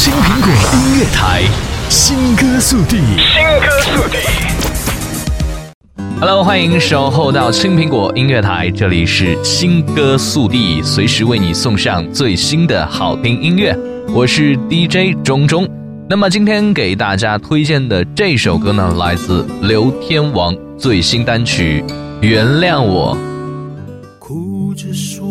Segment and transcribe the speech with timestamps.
[0.00, 1.42] 青苹果音乐台，
[1.88, 4.18] 新歌速递，新歌速递。
[6.20, 13.76] Hello，欢迎守候到青苹果音乐台，这里是新歌速递，随时为你送上最新的好听音乐。
[14.14, 15.68] 我是 DJ 钟钟。
[16.08, 21.84] 那么今天给大家推荐的这首歌呢，来自刘天王最新单曲
[22.20, 23.16] 《原谅我》。
[24.20, 25.26] 哭着说，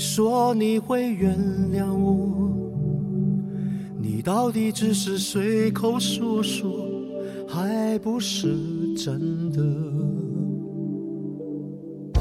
[0.00, 1.36] 说你会原
[1.74, 2.50] 谅我，
[4.00, 6.70] 你到底只是随口说说，
[7.46, 8.48] 还不是
[8.96, 9.62] 真的。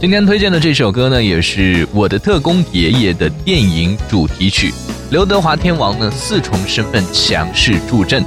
[0.02, 4.74] 今天推荐的这首歌呢，也是我的特工爷爷的电影主题曲。
[5.10, 8.22] 刘德华天王呢，四重身份强势助阵，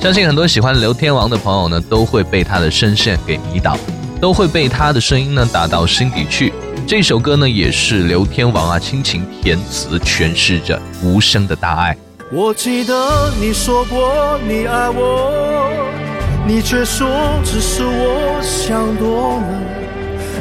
[0.00, 3.76] 相信很多喜欢刘天王的朋友呢，都会被他的声线给迷倒，
[4.20, 6.52] 都会被他的声音呢打到心底去。
[6.86, 11.96] 这首歌呢，也是刘天王啊亲情填词诠释着无声的大爱。
[12.30, 15.72] 我记得你说过你爱我，
[16.46, 17.08] 你却说
[17.44, 19.42] 只是我想多了。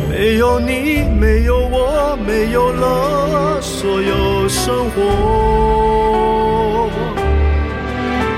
[0.09, 5.01] 没有你，没有我，没有了所有生活。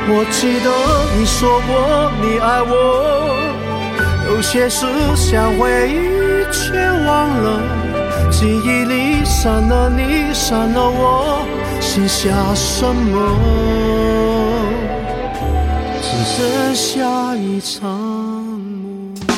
[0.05, 0.69] 我记得
[1.17, 3.33] 你说过你爱我，
[4.29, 6.73] 有些事想回忆却
[7.07, 7.59] 忘了，
[8.33, 11.45] 记忆里删了你，删了我，
[11.79, 13.37] 剩下什么？
[16.01, 18.59] 只剩下一场。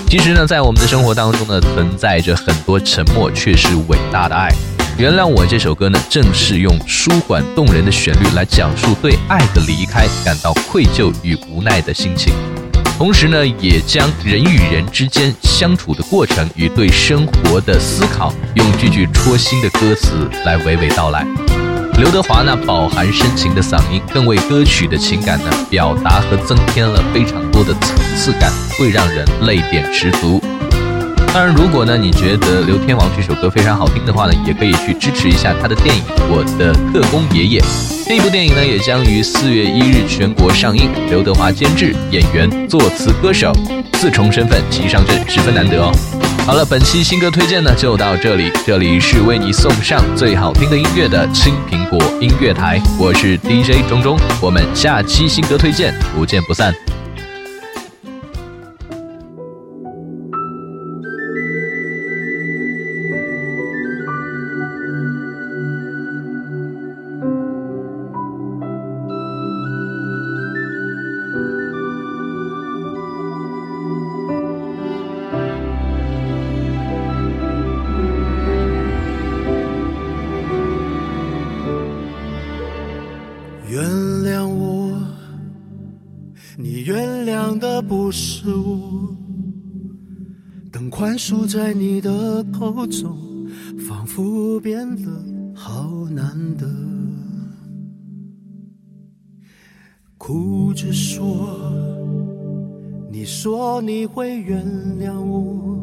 [0.08, 4.50] 其实呢，在我们的生活当中呢，存在着很多沉默，却是伟大的爱。
[4.98, 12.34] 原谅我这首歌呢，正是用舒缓动人的旋律来讲述对爱的离开感到愧疚与无奈的心情，
[12.98, 21.28] 同时呢，也将人与人之间相处的过程与对生活的思考，用句句戳心的歌词来娓娓道来。
[22.00, 30.42] 刘德华那饱含深情的嗓音，更为歌曲的情感呢表达和增添了非常多的层次感，会让人泪点十足。
[31.36, 37.60] 当然，如果呢你觉得刘天王这首歌非常好听的话呢，也可以去支持一下他的电影《我的特工爷爷》。
[38.08, 40.90] 这部电影呢也将于四月一日全国上映。
[41.10, 43.52] 刘德华监制、演员、作词、歌手
[43.96, 45.92] 四重身份齐上阵，十分难得哦。
[46.48, 48.50] 好了，本期新歌推荐呢就到这里。
[48.66, 56.74] 这里是为你送上最好听的音乐的青苹果音乐台，我是 DJ 钟钟，我们下期新歌推荐不见不散。
[87.60, 89.16] 的不是我，
[90.72, 93.18] 等宽恕在你的口中，
[93.88, 95.12] 仿佛变得
[95.54, 96.68] 好难得。
[100.18, 101.72] 哭着说，
[103.12, 104.66] 你说你会原
[105.00, 105.78] 谅我，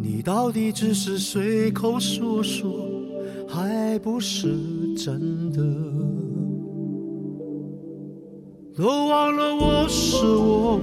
[0.00, 2.70] 你到底只是随口说说，
[3.48, 4.48] 还不是
[4.96, 5.62] 真的。
[8.78, 10.78] 都忘了我是我，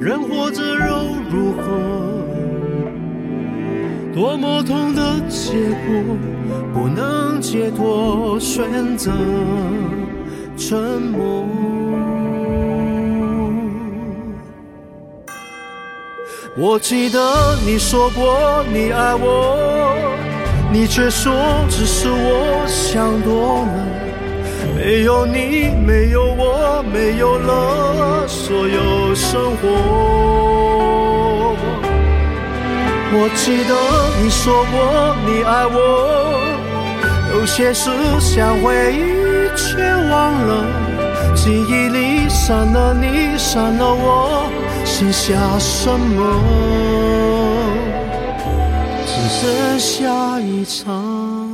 [0.00, 1.62] 人活着又如何？
[4.14, 6.16] 多么痛的结果，
[6.72, 9.12] 不能解脱，选择
[10.56, 11.44] 沉默。
[16.56, 19.98] 我记得你说过你爱我，
[20.72, 21.30] 你却说
[21.68, 24.03] 只是我想多了。
[24.84, 29.66] 没有你，没有我，没有了所有生活。
[33.16, 33.74] 我记得
[34.20, 35.78] 你说过你爱我，
[37.32, 37.88] 有些事
[38.20, 40.66] 想回忆却忘了，
[41.34, 44.50] 记忆里删了你，删了我，
[44.84, 46.20] 剩下什么？
[49.06, 51.53] 只剩下一场。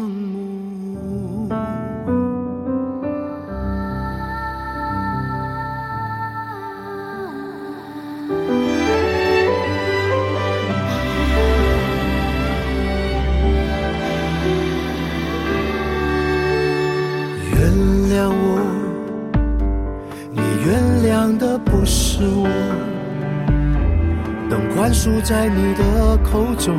[24.51, 26.77] 当宽恕在你的口中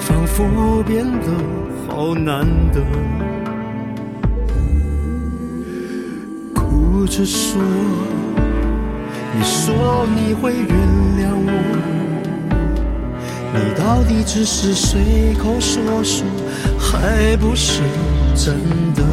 [0.00, 1.28] 仿佛变得
[1.88, 2.82] 好难得。
[6.52, 7.62] 哭着说
[9.32, 10.68] 你说你会原
[11.16, 11.52] 谅我
[13.54, 16.26] 你到底只是随口说说
[16.76, 17.80] 还不是
[18.34, 18.58] 真
[18.94, 19.04] 的。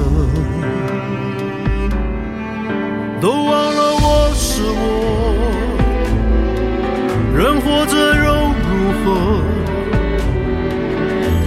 [3.21, 5.34] 都忘了我是我
[7.45, 8.33] 人活着又
[8.65, 9.05] 如何？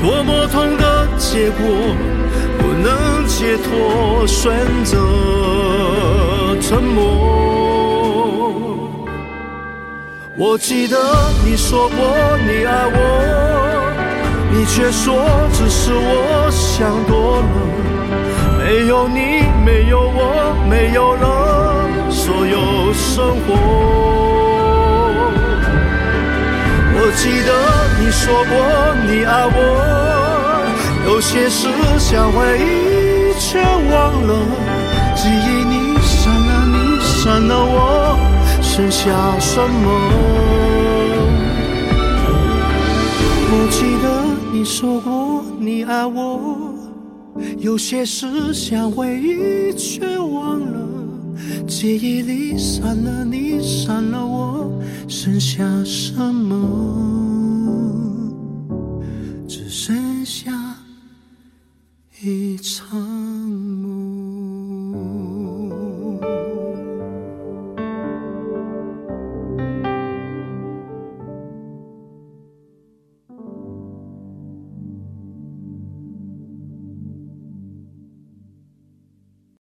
[0.00, 1.58] 多么痛的结果，
[2.56, 4.54] 不能解脱，选
[4.84, 4.96] 择
[6.60, 7.02] 沉默。
[10.36, 10.96] 我记得
[11.44, 11.98] 你说过
[12.46, 13.90] 你爱我，
[14.52, 15.18] 你却说
[15.52, 17.48] 只是我想多了。
[18.56, 23.97] 没有你，没有我，没有了所有生活。
[27.08, 27.50] 我记得
[27.98, 28.52] 你说过
[29.06, 29.56] 你爱我，
[31.06, 31.66] 有些事
[31.98, 34.34] 想回忆却忘了，
[35.16, 38.18] 记忆你删了你删了我，
[38.60, 39.08] 剩下
[39.40, 39.88] 什么？
[43.52, 44.06] 我记得
[44.52, 46.74] 你说过你爱我，
[47.56, 50.78] 有些事想回忆却忘了，
[51.66, 54.70] 记忆里删了你删了我。
[55.20, 57.27] 剩下什么？